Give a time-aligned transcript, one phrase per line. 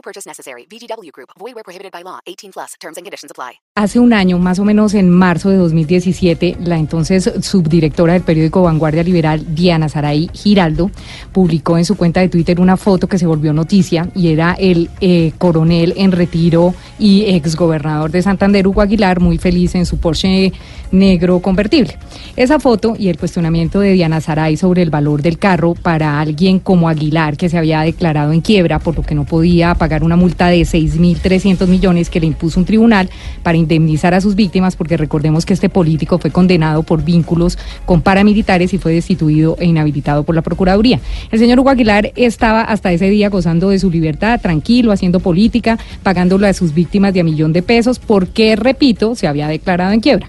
[0.00, 0.66] No purchase necessary.
[0.66, 1.28] VGW Group.
[1.38, 2.20] Void where prohibited by law.
[2.24, 2.74] 18 plus.
[2.80, 3.60] Terms and conditions apply.
[3.74, 8.62] Hace un año, más o menos en marzo de 2017, la entonces subdirectora del periódico
[8.62, 10.90] Vanguardia Liberal, Diana Saray Giraldo,
[11.32, 14.90] publicó en su cuenta de Twitter una foto que se volvió noticia y era el
[15.00, 20.52] eh, coronel en retiro y exgobernador de Santander, Hugo Aguilar, muy feliz en su Porsche
[20.92, 21.96] negro convertible.
[22.36, 26.58] Esa foto y el cuestionamiento de Diana Saray sobre el valor del carro para alguien
[26.58, 30.16] como Aguilar, que se había declarado en quiebra por lo que no podía pagar una
[30.16, 33.10] multa de 6.300 millones que le impuso un tribunal
[33.42, 38.00] para indemnizar a sus víctimas, porque recordemos que este político fue condenado por vínculos con
[38.00, 41.00] paramilitares y fue destituido e inhabilitado por la Procuraduría.
[41.30, 45.78] El señor Hugo Aguilar estaba hasta ese día gozando de su libertad, tranquilo, haciendo política,
[46.02, 50.00] pagándole a sus víctimas de a millón de pesos, porque, repito, se había declarado en
[50.00, 50.28] quiebra.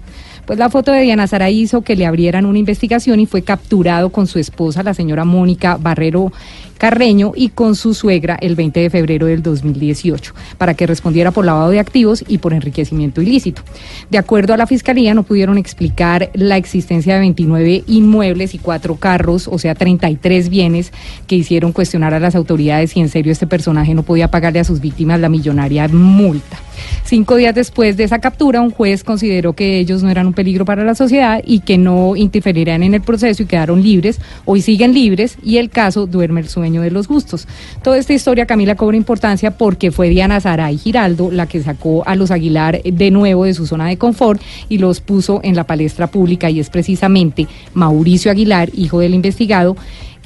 [0.51, 4.09] Pues la foto de Diana Sara hizo que le abrieran una investigación y fue capturado
[4.09, 6.33] con su esposa, la señora Mónica Barrero
[6.77, 11.45] Carreño, y con su suegra el 20 de febrero del 2018, para que respondiera por
[11.45, 13.61] lavado de activos y por enriquecimiento ilícito.
[14.09, 18.97] De acuerdo a la Fiscalía, no pudieron explicar la existencia de 29 inmuebles y cuatro
[18.97, 20.91] carros, o sea, 33 bienes
[21.27, 24.65] que hicieron cuestionar a las autoridades si en serio este personaje no podía pagarle a
[24.65, 26.57] sus víctimas la millonaria multa.
[27.03, 30.65] Cinco días después de esa captura, un juez consideró que ellos no eran un peligro
[30.65, 34.19] para la sociedad y que no interferirían en el proceso y quedaron libres.
[34.45, 37.47] Hoy siguen libres y el caso duerme el sueño de los justos.
[37.83, 42.15] Toda esta historia, Camila, cobra importancia porque fue Diana Saray Giraldo la que sacó a
[42.15, 46.07] los Aguilar de nuevo de su zona de confort y los puso en la palestra
[46.07, 49.75] pública y es precisamente Mauricio Aguilar, hijo del investigado,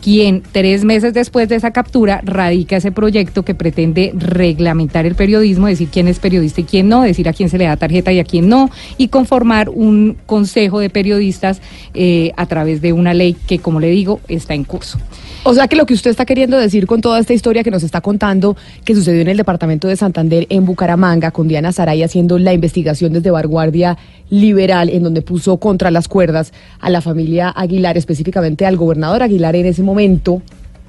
[0.06, 5.66] quien tres meses después de esa captura radica ese proyecto que pretende reglamentar el periodismo,
[5.66, 8.20] decir quién es periodista y quién no, decir a quién se le da tarjeta y
[8.20, 11.60] a quién no, y conformar un consejo de periodistas
[11.96, 15.00] eh, a través de una ley que, como le digo, está en curso.
[15.48, 17.82] O sea que lo que usted está queriendo decir con toda esta historia que nos
[17.82, 22.38] está contando, que sucedió en el departamento de Santander, en Bucaramanga, con Diana Saray haciendo
[22.38, 23.98] la investigación desde vanguardia
[24.30, 29.56] liberal, en donde puso contra las cuerdas a la familia Aguilar, específicamente al gobernador Aguilar
[29.56, 30.41] en ese momento,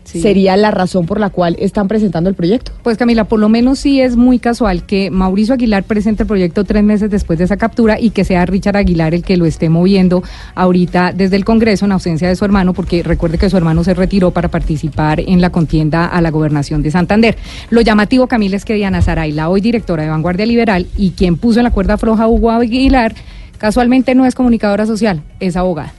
[0.07, 0.21] Sí.
[0.21, 2.71] sería la razón por la cual están presentando el proyecto.
[2.85, 6.63] Pues Camila, por lo menos sí es muy casual que Mauricio Aguilar presente el proyecto
[6.65, 9.69] tres meses después de esa captura y que sea Richard Aguilar el que lo esté
[9.69, 10.23] moviendo
[10.55, 13.95] ahorita desde el Congreso en ausencia de su hermano, porque recuerde que su hermano se
[13.95, 17.37] retiró para participar en la contienda a la gobernación de Santander.
[17.71, 21.37] Lo llamativo, Camila, es que Diana Saray, la hoy directora de Vanguardia Liberal y quien
[21.37, 23.15] puso en la cuerda floja a Hugo Aguilar,
[23.59, 25.93] casualmente no es comunicadora social, es abogada.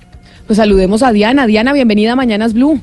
[0.46, 1.46] Pues saludemos a Diana.
[1.46, 2.80] Diana, bienvenida a Mañanas Blue.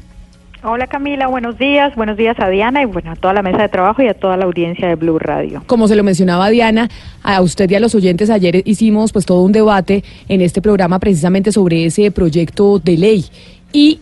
[0.66, 3.68] Hola Camila, buenos días, buenos días a Diana y bueno, a toda la mesa de
[3.68, 5.62] trabajo y a toda la audiencia de Blue Radio.
[5.66, 6.88] Como se lo mencionaba Diana,
[7.22, 10.98] a usted y a los oyentes ayer hicimos pues todo un debate en este programa
[11.00, 13.26] precisamente sobre ese proyecto de ley.
[13.74, 14.00] Y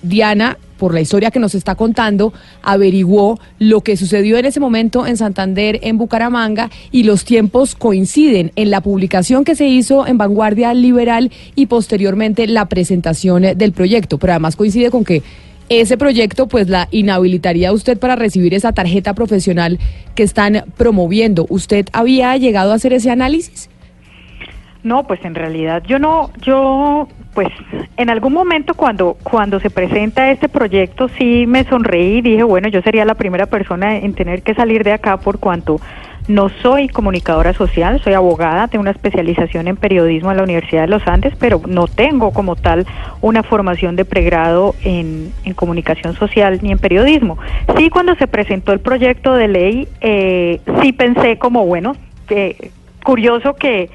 [0.00, 5.08] Diana, por la historia que nos está contando, averiguó lo que sucedió en ese momento
[5.08, 10.18] en Santander, en Bucaramanga, y los tiempos coinciden en la publicación que se hizo en
[10.18, 14.18] Vanguardia Liberal y posteriormente la presentación del proyecto.
[14.18, 15.24] Pero además coincide con que
[15.70, 19.78] ese proyecto pues la inhabilitaría usted para recibir esa tarjeta profesional
[20.14, 21.46] que están promoviendo.
[21.48, 23.70] ¿Usted había llegado a hacer ese análisis?
[24.82, 27.48] No, pues en realidad yo no, yo pues
[27.96, 32.68] en algún momento cuando cuando se presenta este proyecto sí me sonreí y dije, bueno,
[32.68, 35.80] yo sería la primera persona en tener que salir de acá por cuanto
[36.28, 40.88] no soy comunicadora social, soy abogada, tengo una especialización en periodismo en la Universidad de
[40.88, 42.86] los Andes, pero no tengo como tal
[43.20, 47.38] una formación de pregrado en, en comunicación social ni en periodismo.
[47.76, 51.96] Sí, cuando se presentó el proyecto de ley, eh, sí pensé como, bueno,
[52.28, 52.70] eh,
[53.02, 53.90] curioso que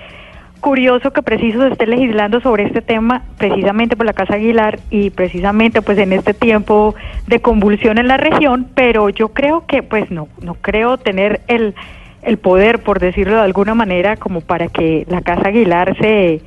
[0.60, 5.12] curioso que preciso se esté legislando sobre este tema precisamente por la Casa Aguilar y
[5.12, 6.96] precisamente pues en este tiempo
[7.28, 11.76] de convulsión en la región, pero yo creo que pues no no creo tener el
[12.26, 16.42] el poder, por decirlo de alguna manera, como para que la Casa Aguilar se,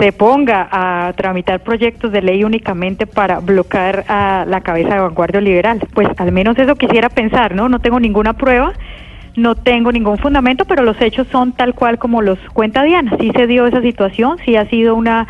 [0.00, 5.40] se ponga a tramitar proyectos de ley únicamente para bloquear a la cabeza de vanguardia
[5.40, 5.80] liberal.
[5.94, 7.68] Pues al menos eso quisiera pensar, ¿no?
[7.68, 8.72] No tengo ninguna prueba,
[9.36, 13.14] no tengo ningún fundamento, pero los hechos son tal cual como los cuenta Diana.
[13.20, 15.28] Sí se dio esa situación, sí ha sido una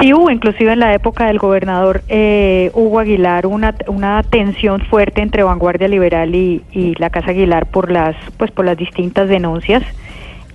[0.00, 5.22] Sí hubo, inclusive en la época del gobernador eh, Hugo Aguilar, una, una tensión fuerte
[5.22, 9.82] entre Vanguardia Liberal y, y la Casa Aguilar por las, pues, por las distintas denuncias.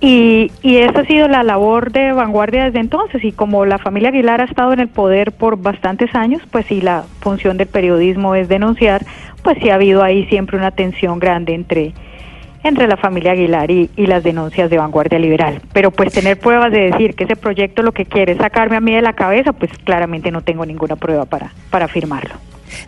[0.00, 4.10] Y, y esa ha sido la labor de vanguardia desde entonces y como la familia
[4.10, 8.36] Aguilar ha estado en el poder por bastantes años, pues sí, la función del periodismo
[8.36, 9.04] es denunciar,
[9.42, 11.94] pues sí ha habido ahí siempre una tensión grande entre,
[12.62, 15.60] entre la familia Aguilar y, las denuncias de vanguardia liberal.
[15.72, 18.80] Pero pues tener pruebas de decir que ese proyecto lo que quiere es sacarme a
[18.80, 22.34] mí de la cabeza, pues claramente no tengo ninguna prueba para, para afirmarlo.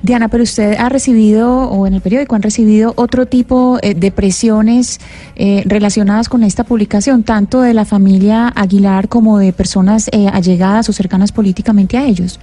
[0.02, 4.11] Diana, pero usted ha recibido, o en el periódico han recibido otro tipo eh, de
[4.11, 5.00] presiones
[5.37, 10.88] eh, relacionadas con esta publicación, tanto de la familia Aguilar como de personas eh, allegadas
[10.88, 12.40] o cercanas políticamente a ellos.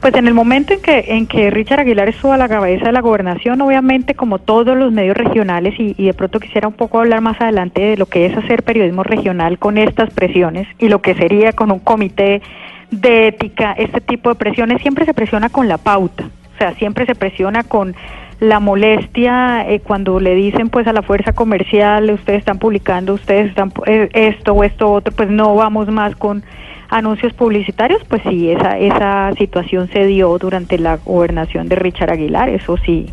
[0.00, 2.92] Pues en el momento en que, en que Richard Aguilar estuvo a la cabeza de
[2.92, 7.20] la gobernación, obviamente como todos los medios regionales, y, de pronto quisiera un poco hablar
[7.20, 11.14] más adelante de lo que es hacer periodismo regional con estas presiones y lo que
[11.14, 12.42] sería con un comité
[12.90, 17.04] de ética, este tipo de presiones, siempre se presiona con la pauta, o sea, siempre
[17.06, 17.96] se presiona con
[18.38, 23.48] la molestia eh, cuando le dicen pues a la fuerza comercial, ustedes están publicando, ustedes
[23.48, 26.44] están eh, esto o esto otro, pues no vamos más con
[26.88, 32.48] anuncios publicitarios, pues sí, esa, esa situación se dio durante la gobernación de Richard Aguilar,
[32.48, 33.06] eso sí,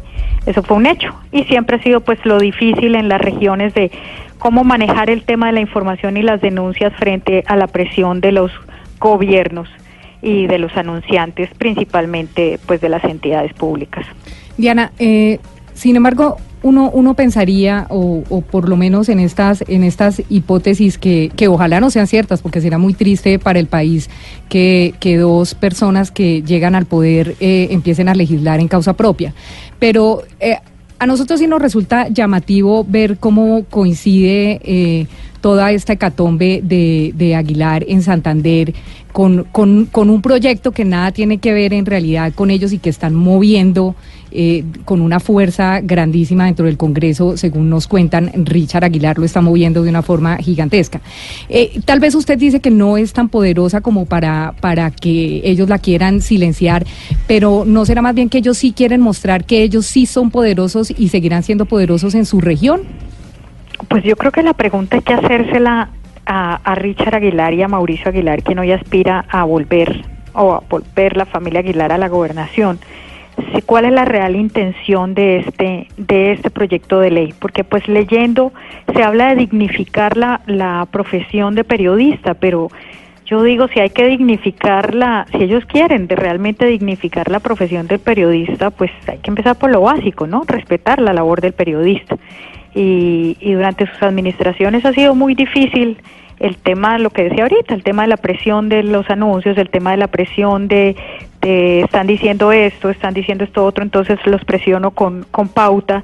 [0.46, 1.14] eso fue un hecho.
[1.31, 3.92] Y siempre ha sido pues lo difícil en las regiones de
[4.40, 8.31] cómo manejar el tema de la información y las denuncias frente a la presión de
[8.31, 8.52] los
[9.00, 9.70] gobiernos
[10.22, 14.06] y de los anunciantes, principalmente pues de las entidades públicas.
[14.58, 15.40] Diana, eh,
[15.74, 21.31] sin embargo, uno, uno pensaría, o, por lo menos en estas, en estas hipótesis que,
[21.36, 24.10] que ojalá no sean ciertas, porque será muy triste para el país
[24.50, 29.33] que, que dos personas que llegan al poder eh, empiecen a legislar en causa propia.
[29.77, 30.57] Pero eh,
[31.00, 35.07] a nosotros sí nos resulta llamativo ver cómo coincide eh,
[35.42, 38.74] toda esta hecatombe de, de Aguilar en Santander
[39.13, 42.80] con, con, con, un proyecto que nada tiene que ver en realidad con ellos y
[42.80, 43.95] que están moviendo
[44.31, 49.42] eh, con una fuerza grandísima dentro del Congreso, según nos cuentan, Richard Aguilar lo está
[49.42, 51.00] moviendo de una forma gigantesca.
[51.48, 55.69] Eh, tal vez usted dice que no es tan poderosa como para, para que ellos
[55.69, 56.83] la quieran silenciar,
[57.27, 60.92] pero ¿no será más bien que ellos sí quieren mostrar que ellos sí son poderosos
[60.98, 62.81] y seguirán siendo poderosos en su región?
[63.88, 65.92] Pues yo creo que la pregunta hay que hacérsela
[66.25, 70.64] a, a, Richard Aguilar y a Mauricio Aguilar, quien hoy aspira a volver o a
[70.70, 72.80] volver la familia Aguilar a la gobernación.
[73.66, 77.34] ¿Cuál es la real intención de este de este proyecto de ley?
[77.40, 78.54] Porque pues leyendo
[78.94, 82.70] se habla de dignificar la, la profesión de periodista, pero
[83.25, 88.00] yo digo si hay que dignificarla, si ellos quieren de realmente dignificar la profesión del
[88.00, 90.44] periodista, pues hay que empezar por lo básico, ¿no?
[90.46, 92.18] Respetar la labor del periodista
[92.75, 95.98] y, y durante sus administraciones ha sido muy difícil
[96.40, 99.70] el tema, lo que decía ahorita, el tema de la presión de los anuncios, el
[99.70, 100.96] tema de la presión de,
[101.42, 106.04] de están diciendo esto, están diciendo esto otro, entonces los presiono con, con pauta,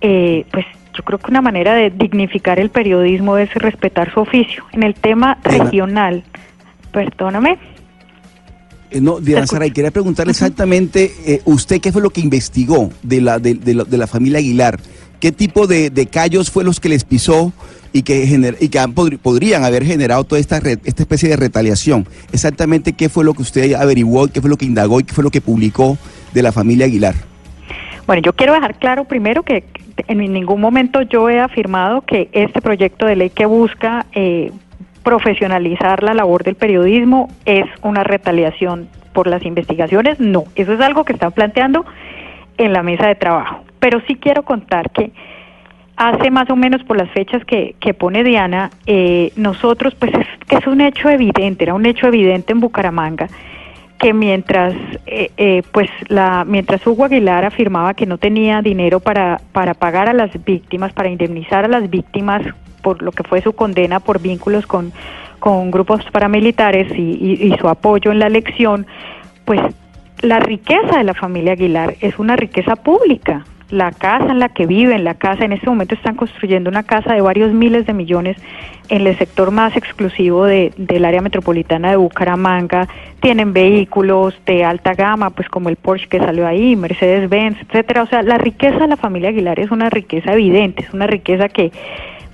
[0.00, 0.64] eh, pues
[0.96, 4.64] yo creo que una manera de dignificar el periodismo es respetar su oficio.
[4.72, 6.22] En el tema regional,
[6.92, 7.58] perdóname.
[8.90, 13.20] Eh, no, Diana Saray, quería preguntarle exactamente, eh, ¿usted qué fue lo que investigó de
[13.20, 14.78] la, de, de, la, de la familia Aguilar?
[15.24, 17.54] ¿Qué tipo de, callos fue los que les pisó
[17.94, 21.30] y que, gener, y que han, pod, podrían haber generado toda esta, red, esta especie
[21.30, 22.06] de retaliación?
[22.30, 25.24] Exactamente qué fue lo que usted averiguó, qué fue lo que indagó y qué fue
[25.24, 25.96] lo que publicó
[26.34, 27.14] de la familia Aguilar.
[28.06, 29.64] Bueno, yo quiero dejar claro primero que
[30.08, 34.52] en ningún momento yo he afirmado que este proyecto de ley que busca eh,
[35.04, 40.20] profesionalizar la labor del periodismo es una retaliación por las investigaciones.
[40.20, 41.86] No, eso es algo que están planteando
[42.58, 43.64] en la mesa de trabajo.
[43.84, 45.12] Pero sí quiero contar que
[45.96, 50.56] hace más o menos por las fechas que, pone Diana, eh, nosotros, pues es que
[50.56, 53.28] es un hecho evidente, era un hecho evidente en Bucaramanga
[53.98, 54.72] que mientras
[55.04, 60.08] eh, eh, pues la mientras Hugo Aguilar afirmaba que no tenía dinero para para pagar
[60.08, 62.42] a las víctimas para indemnizar a las víctimas
[62.82, 64.92] por lo que fue su condena por vínculos con
[65.40, 68.86] con grupos paramilitares y su apoyo en la elección
[69.44, 69.60] pues
[70.22, 74.66] la riqueza de la familia Aguilar es una riqueza pública la casa en la que
[74.66, 78.36] viven, la casa, en este momento están construyendo una casa de varios miles de millones
[78.88, 82.88] en el sector más exclusivo de, del área metropolitana de Bucaramanga,
[83.20, 88.06] tienen vehículos de alta gama, pues como el Porsche que salió ahí, Mercedes-Benz, etcétera, o
[88.06, 91.72] sea, la riqueza de la familia Aguilar es una riqueza evidente, es una riqueza que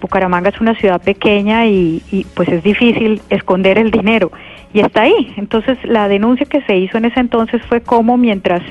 [0.00, 4.30] Bucaramanga es una ciudad pequeña y, y pues es difícil esconder el dinero.
[4.72, 5.34] Y está ahí.
[5.36, 8.62] Entonces, la denuncia que se hizo en ese entonces fue como mientras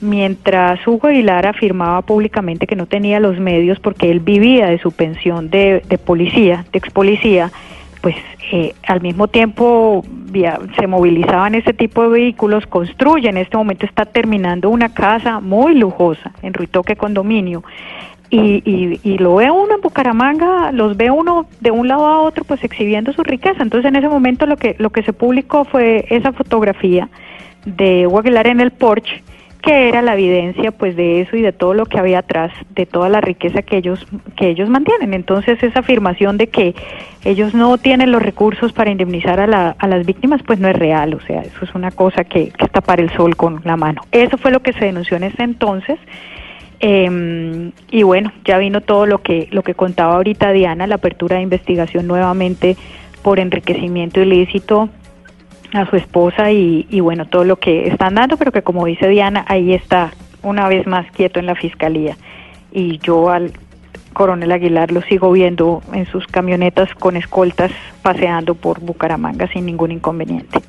[0.00, 4.92] mientras Hugo Aguilar afirmaba públicamente que no tenía los medios porque él vivía de su
[4.92, 7.50] pensión de, de policía, de ex policía,
[8.00, 8.16] pues
[8.52, 10.04] eh, al mismo tiempo
[10.78, 15.74] se movilizaban este tipo de vehículos, construye, en este momento está terminando una casa muy
[15.74, 17.64] lujosa en Ruitoque Condominio.
[18.30, 22.20] Y, y, y lo ve uno en Bucaramanga, los ve uno de un lado a
[22.20, 23.62] otro pues exhibiendo su riqueza.
[23.62, 27.08] Entonces en ese momento lo que, lo que se publicó fue esa fotografía
[27.64, 29.22] de Hugo Aguilar en el Porsche,
[29.68, 32.86] que era la evidencia pues de eso y de todo lo que había atrás, de
[32.86, 35.12] toda la riqueza que ellos, que ellos mantienen.
[35.12, 36.74] Entonces esa afirmación de que
[37.22, 40.76] ellos no tienen los recursos para indemnizar a, la, a las víctimas pues no es
[40.76, 43.76] real, o sea, eso es una cosa que, que es tapar el sol con la
[43.76, 44.00] mano.
[44.10, 45.98] Eso fue lo que se denunció en ese entonces.
[46.80, 51.36] Eh, y bueno, ya vino todo lo que lo que contaba ahorita Diana, la apertura
[51.36, 52.78] de investigación nuevamente
[53.22, 54.88] por enriquecimiento ilícito
[55.72, 59.08] a su esposa y, y bueno, todo lo que están dando, pero que como dice
[59.08, 62.16] Diana, ahí está una vez más quieto en la fiscalía.
[62.72, 63.52] Y yo al
[64.12, 67.70] coronel Aguilar lo sigo viendo en sus camionetas con escoltas
[68.02, 70.60] paseando por Bucaramanga sin ningún inconveniente.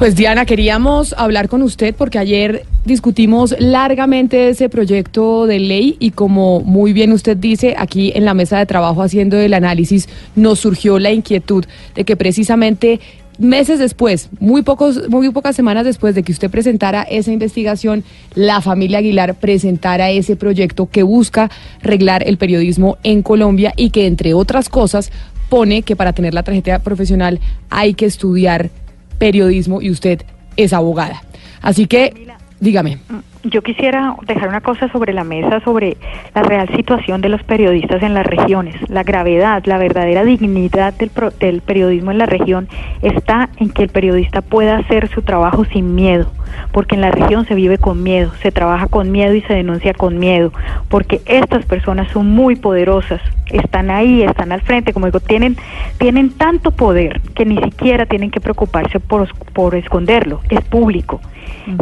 [0.00, 6.12] Pues Diana, queríamos hablar con usted porque ayer discutimos largamente ese proyecto de ley y
[6.12, 10.60] como muy bien usted dice, aquí en la mesa de trabajo haciendo el análisis nos
[10.60, 12.98] surgió la inquietud de que precisamente
[13.40, 18.04] meses después, muy pocos muy pocas semanas después de que usted presentara esa investigación,
[18.34, 21.50] la familia Aguilar presentara ese proyecto que busca
[21.82, 25.10] reglar el periodismo en Colombia y que entre otras cosas
[25.48, 28.70] pone que para tener la tarjeta profesional hay que estudiar
[29.18, 30.22] periodismo y usted
[30.56, 31.22] es abogada.
[31.62, 32.28] Así que,
[32.60, 32.98] dígame.
[33.42, 35.96] Yo quisiera dejar una cosa sobre la mesa sobre
[36.34, 38.74] la real situación de los periodistas en las regiones.
[38.90, 42.68] La gravedad, la verdadera dignidad del, pro- del periodismo en la región
[43.00, 46.30] está en que el periodista pueda hacer su trabajo sin miedo,
[46.70, 49.94] porque en la región se vive con miedo, se trabaja con miedo y se denuncia
[49.94, 50.52] con miedo,
[50.90, 55.56] porque estas personas son muy poderosas, están ahí, están al frente, como digo, tienen,
[55.96, 61.22] tienen tanto poder que ni siquiera tienen que preocuparse por, por esconderlo, es público.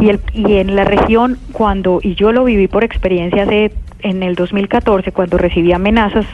[0.01, 3.71] Y, el, y en la región, cuando, y yo lo viví por experiencia hace,
[4.01, 6.25] en el 2014, cuando recibí amenazas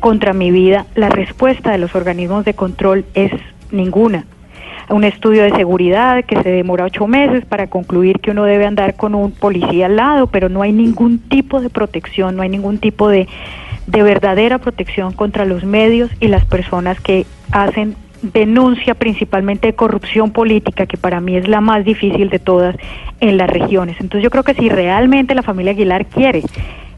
[0.00, 3.32] contra mi vida, la respuesta de los organismos de control es
[3.70, 4.26] ninguna.
[4.88, 8.94] Un estudio de seguridad que se demora ocho meses para concluir que uno debe andar
[8.94, 12.78] con un policía al lado, pero no hay ningún tipo de protección, no hay ningún
[12.78, 13.26] tipo de,
[13.86, 20.30] de verdadera protección contra los medios y las personas que hacen denuncia principalmente de corrupción
[20.30, 22.76] política, que para mí es la más difícil de todas
[23.20, 23.96] en las regiones.
[24.00, 26.42] Entonces yo creo que si realmente la familia Aguilar quiere,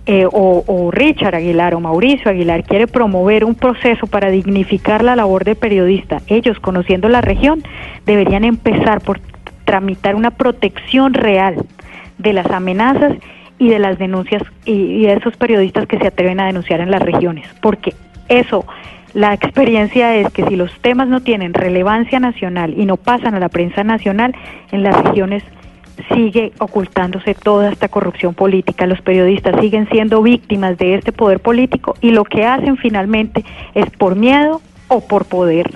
[0.07, 5.15] eh, o, o Richard Aguilar o Mauricio Aguilar quiere promover un proceso para dignificar la
[5.15, 7.63] labor de periodista, ellos conociendo la región
[8.07, 9.21] deberían empezar por
[9.67, 11.57] tramitar una protección real
[12.17, 13.13] de las amenazas
[13.59, 16.91] y de las denuncias y, y de esos periodistas que se atreven a denunciar en
[16.91, 17.93] las regiones, porque
[18.31, 18.65] eso
[19.15, 23.41] la experiencia es que si los temas no tienen relevancia nacional y no pasan a
[23.41, 24.35] la prensa nacional,
[24.71, 25.43] en las regiones
[26.15, 28.87] sigue ocultándose toda esta corrupción política.
[28.87, 33.89] Los periodistas siguen siendo víctimas de este poder político y lo que hacen finalmente es
[33.91, 35.71] por miedo o por poder,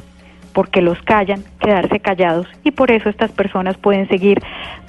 [0.53, 4.41] porque los callan, quedarse callados y por eso estas personas pueden seguir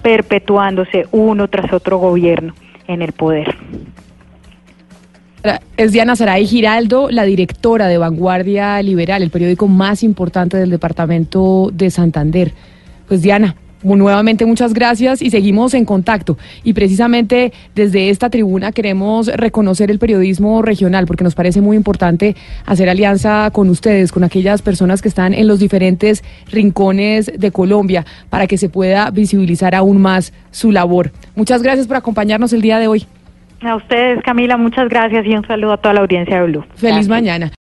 [0.01, 2.53] perpetuándose uno tras otro gobierno
[2.87, 3.55] en el poder.
[5.75, 11.69] Es Diana Saray Giraldo, la directora de Vanguardia Liberal, el periódico más importante del departamento
[11.73, 12.53] de Santander.
[13.09, 16.37] Pues Diana, nuevamente muchas gracias y seguimos en contacto.
[16.63, 22.37] Y precisamente desde esta tribuna queremos reconocer el periodismo regional porque nos parece muy importante
[22.65, 28.05] hacer alianza con ustedes, con aquellas personas que están en los diferentes rincones de Colombia
[28.29, 31.11] para que se pueda visibilizar aún más su labor.
[31.35, 33.05] Muchas gracias por acompañarnos el día de hoy.
[33.65, 36.65] A ustedes, Camila, muchas gracias y un saludo a toda la audiencia de Blue.
[36.75, 37.51] Feliz mañana.